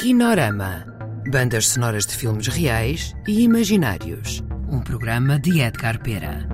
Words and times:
Kinorama. 0.00 0.86
Bandas 1.30 1.68
sonoras 1.68 2.06
de 2.06 2.16
filmes 2.16 2.46
reais 2.46 3.14
e 3.28 3.42
imaginários. 3.42 4.42
Um 4.66 4.80
programa 4.80 5.38
de 5.38 5.60
Edgar 5.60 6.02
Pera. 6.02 6.48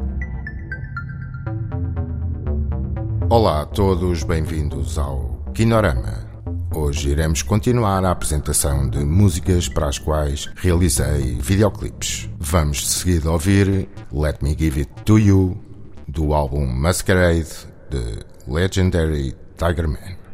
Olá 3.30 3.62
a 3.62 3.66
todos, 3.66 4.24
bem-vindos 4.24 4.98
ao 4.98 5.44
Kinorama. 5.54 6.26
Hoje 6.74 7.10
iremos 7.10 7.42
continuar 7.42 8.04
a 8.04 8.10
apresentação 8.10 8.90
de 8.90 9.04
músicas 9.04 9.68
para 9.68 9.90
as 9.90 10.00
quais 10.00 10.50
realizei 10.56 11.38
videoclipes. 11.40 12.28
Vamos 12.40 12.78
de 12.78 12.88
seguida 12.88 13.30
ouvir 13.30 13.88
Let 14.12 14.38
Me 14.42 14.56
Give 14.58 14.80
It 14.80 14.92
To 15.04 15.20
You, 15.20 15.56
do 16.08 16.34
álbum 16.34 16.66
Masquerade 16.66 17.46
de 17.90 18.24
Legendary 18.48 19.36
Tiger 19.56 19.86
Man. 19.86 20.25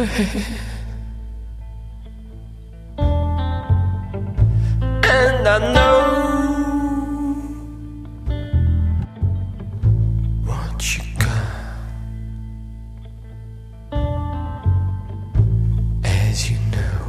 And 5.12 5.46
I 5.46 5.58
know 5.74 6.00
what 10.46 10.96
you 10.96 11.02
got. 11.18 11.46
As 16.04 16.50
you 16.50 16.58
know, 16.72 17.02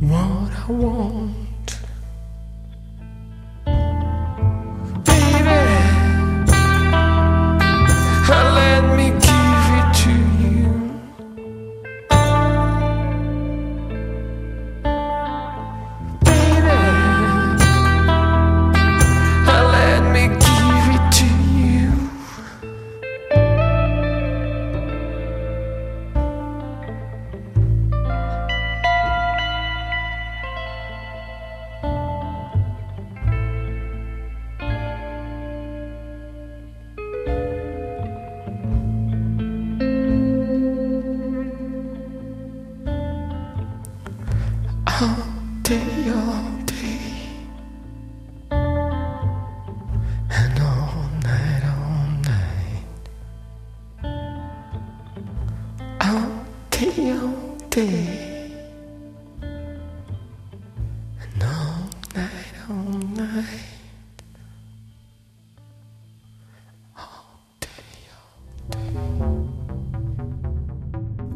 what 0.00 0.52
I 0.52 0.70
want, 0.70 1.45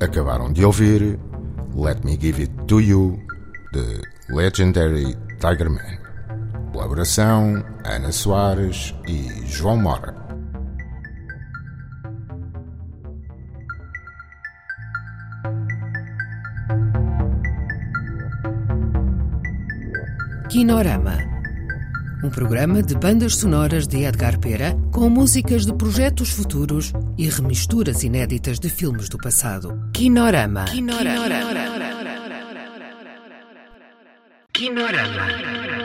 Acabaram 0.00 0.52
de 0.52 0.64
ouvir 0.64 1.19
Let 1.75 2.05
Me 2.05 2.19
Give 2.20 2.43
It 2.43 2.52
To 2.67 2.81
You, 2.81 3.19
de 3.73 4.02
Legendary 4.35 5.14
Tigerman. 5.38 5.99
Colaboração 6.73 7.64
Ana 7.85 8.11
Soares 8.11 8.94
e 9.06 9.47
João 9.47 9.76
Mora. 9.76 10.19
Kinorama. 20.50 21.17
Um 22.25 22.29
programa 22.29 22.82
de 22.82 22.97
bandas 22.97 23.37
sonoras 23.37 23.87
de 23.87 24.02
Edgar 24.02 24.37
Pera 24.41 24.76
com 24.91 25.08
músicas 25.08 25.64
de 25.64 25.73
projetos 25.73 26.31
futuros 26.31 26.93
e 27.17 27.29
remisturas 27.29 28.02
inéditas 28.02 28.58
de 28.58 28.69
filmes 28.69 29.08
do 29.08 29.17
passado. 29.17 29.81
Kinorama. 29.93 30.64
Kinorama. 30.64 31.29
Kinorama. 34.52 35.79